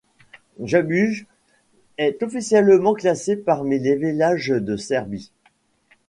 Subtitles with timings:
[0.63, 1.27] Jabučje
[1.99, 5.31] est officiellement classé parmi les villages de Serbie.